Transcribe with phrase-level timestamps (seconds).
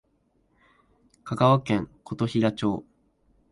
[1.23, 2.83] 香川県琴平町